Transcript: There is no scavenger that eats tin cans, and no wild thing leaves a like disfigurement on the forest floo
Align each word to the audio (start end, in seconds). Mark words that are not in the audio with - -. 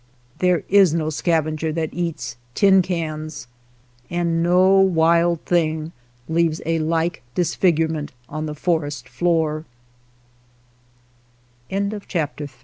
There 0.39 0.63
is 0.67 0.95
no 0.95 1.11
scavenger 1.11 1.71
that 1.73 1.93
eats 1.93 2.35
tin 2.55 2.81
cans, 2.81 3.45
and 4.09 4.41
no 4.41 4.79
wild 4.79 5.41
thing 5.45 5.91
leaves 6.27 6.59
a 6.65 6.79
like 6.79 7.21
disfigurement 7.35 8.11
on 8.27 8.47
the 8.47 8.55
forest 8.55 9.05
floo 9.07 9.63